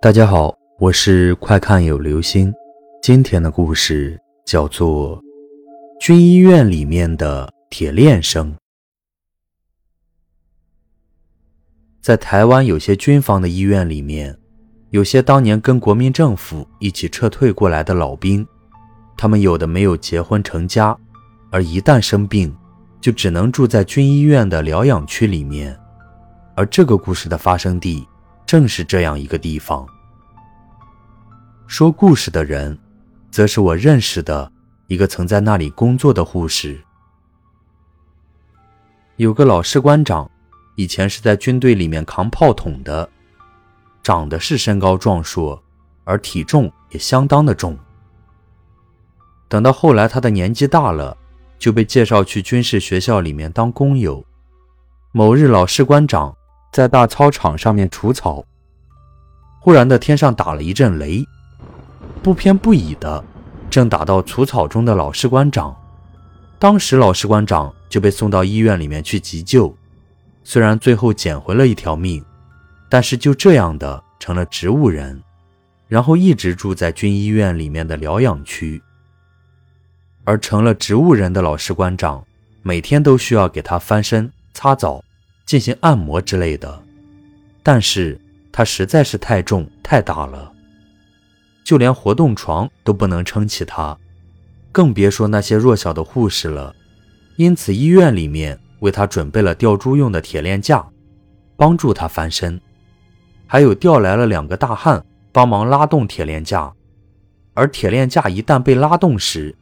[0.00, 2.54] 大家好，我是快看有流星。
[3.02, 4.16] 今天的故事
[4.46, 5.18] 叫做
[6.00, 8.52] 《军医院里面的铁链声》。
[12.00, 14.38] 在台湾有些军方的医院里面，
[14.90, 18.46] 有些当年跟国民政府一起撤退过来的老兵，
[19.16, 20.96] 他们有的没有结婚成家，
[21.50, 22.56] 而一旦生病，
[23.00, 25.76] 就只能住在军医院的疗养区里面。
[26.54, 28.06] 而这个故事的发生地
[28.48, 29.86] 正是这样一个地方。
[31.66, 32.78] 说故事的人，
[33.30, 34.50] 则是我认识的
[34.86, 36.80] 一个曾在那里工作的护士。
[39.16, 40.30] 有个老士官长，
[40.76, 43.06] 以前是在军队里面扛炮筒的，
[44.02, 45.62] 长得是身高壮硕，
[46.04, 47.78] 而体重也相当的重。
[49.46, 51.14] 等到后来他的年纪大了，
[51.58, 54.24] 就被介绍去军事学校里面当工友。
[55.12, 56.34] 某日，老士官长。
[56.70, 58.44] 在大操场上面除草，
[59.60, 61.26] 忽然的天上打了一阵雷，
[62.22, 63.24] 不偏不倚的
[63.68, 65.74] 正打到除草中的老士官长。
[66.58, 69.74] 当时老士官长就被送到医院里面去急救，
[70.44, 72.24] 虽然最后捡回了一条命，
[72.88, 75.22] 但是就这样的成了植物人，
[75.86, 78.82] 然后一直住在军医院里面的疗养区。
[80.24, 82.22] 而成了植物人的老士官长，
[82.62, 85.02] 每天都需要给他翻身、擦澡。
[85.48, 86.82] 进行按摩之类的，
[87.62, 88.20] 但是
[88.52, 90.52] 他实在是太重太大了，
[91.64, 93.96] 就连活动床都不能撑起他，
[94.70, 96.76] 更别说那些弱小的护士了。
[97.36, 100.86] 因此，医院里面为他准备了吊珠用的铁链架，
[101.56, 102.60] 帮助他翻身，
[103.46, 106.70] 还有调来了两个大汉帮忙拉动铁链架。
[107.54, 109.56] 而铁链架一旦被拉动时，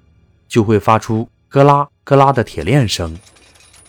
[0.49, 3.17] 就会发出咯啦咯啦的铁链声。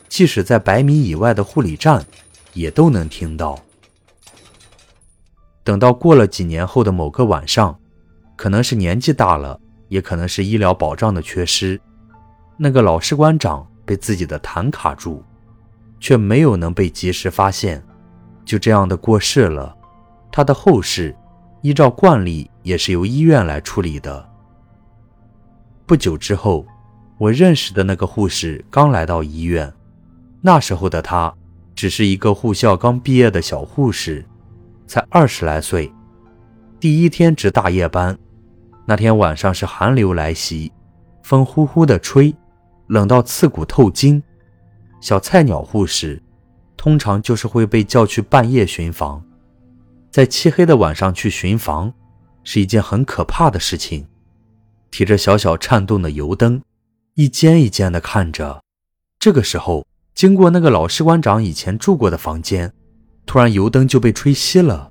[0.08, 2.06] 即使在百米以外的护理站，
[2.54, 3.60] 也都能听到。
[5.64, 7.78] 等到过了几年后的某个晚上，
[8.36, 11.80] 可能是年纪大了，也可能是医疗保障的缺失，
[12.56, 15.24] 那个老士官长被自己的痰卡住，
[16.00, 17.84] 却没有能被及时发现，
[18.46, 19.76] 就这样的过世了。
[20.32, 21.16] 他的后事，
[21.62, 24.28] 依照惯例也是由医院来处理的。
[25.86, 26.66] 不久之后，
[27.18, 29.74] 我认识的那个护士刚来到医院。
[30.48, 31.36] 那时候的他
[31.76, 34.26] 只是一个护校刚毕业的小护士，
[34.88, 35.92] 才二十来岁。
[36.80, 38.18] 第一天值大夜班，
[38.86, 40.72] 那天晚上是寒流来袭，
[41.22, 42.34] 风呼呼的吹，
[42.88, 44.24] 冷到刺骨透筋。
[45.02, 46.24] 小菜鸟护士
[46.78, 49.22] 通常就是会被叫去半夜巡房，
[50.10, 51.94] 在漆黑的晚上去巡房
[52.46, 54.08] 是一件很可怕的事情。
[54.92, 56.62] 提着小小颤动的油灯，
[57.16, 58.64] 一间一间的看着。
[59.20, 59.86] 这个时候。
[60.18, 62.74] 经过那个老士官长以前住过的房间，
[63.28, 64.90] 突然油灯就被吹熄了，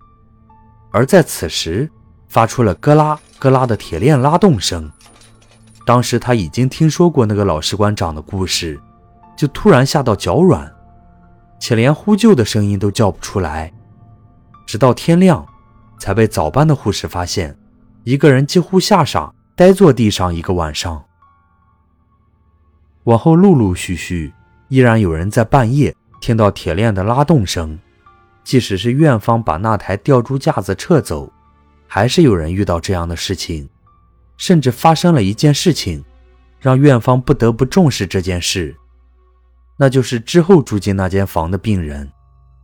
[0.92, 1.90] 而在此时
[2.28, 4.88] 发出了咯啦咯啦的铁链拉动声。
[5.84, 8.80] 当时他已经听说过那个老士官长的故事，
[9.36, 10.72] 就突然吓到脚软，
[11.58, 13.72] 且连呼救的声音都叫不出来。
[14.64, 15.44] 直到天亮，
[15.98, 17.58] 才被早班的护士发现，
[18.04, 21.04] 一个人几乎吓傻，呆坐地上一个晚上。
[23.02, 24.32] 往后陆陆续续。
[24.68, 27.78] 依然有人在半夜听到铁链的拉动声，
[28.42, 31.32] 即使是院方把那台吊珠架子撤走，
[31.86, 33.68] 还是有人遇到这样的事情。
[34.36, 36.04] 甚至发生了一件事情，
[36.60, 38.76] 让院方不得不重视这件事，
[39.78, 42.12] 那就是之后住进那间房的病人，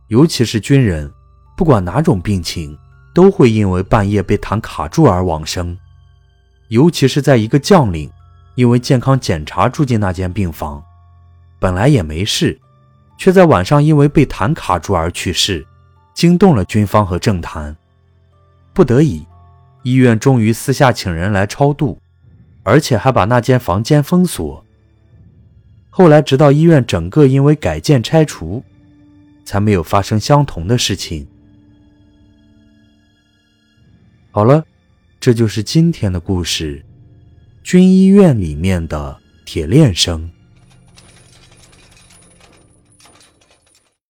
[0.09, 1.11] 尤其是军人，
[1.57, 2.77] 不管哪种病情，
[3.11, 5.75] 都会因为半夜被痰卡住而往生。
[6.69, 8.11] 尤其是在一个将领
[8.53, 10.83] 因为健康检查住进那间病房。
[11.63, 12.59] 本来也没事，
[13.17, 15.65] 却在晚上因为被痰卡住而去世，
[16.13, 17.73] 惊动了军方和政坛。
[18.73, 19.25] 不得已，
[19.81, 21.97] 医院终于私下请人来超度，
[22.63, 24.65] 而且还把那间房间封锁。
[25.89, 28.61] 后来，直到医院整个因为改建拆除，
[29.45, 31.25] 才没有发生相同的事情。
[34.31, 34.65] 好了，
[35.17, 36.83] 这就是今天的故事——
[37.63, 40.29] 军医院里面的铁链声。